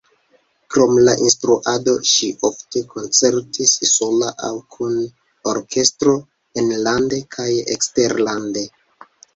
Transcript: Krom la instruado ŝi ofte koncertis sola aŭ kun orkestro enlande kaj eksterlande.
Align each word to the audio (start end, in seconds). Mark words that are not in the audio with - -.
Krom 0.75 0.93
la 1.07 1.11
instruado 1.25 1.93
ŝi 2.13 2.29
ofte 2.49 2.83
koncertis 2.95 3.75
sola 3.93 4.33
aŭ 4.51 4.51
kun 4.77 4.99
orkestro 5.55 6.19
enlande 6.65 7.25
kaj 7.39 7.51
eksterlande. 7.79 8.71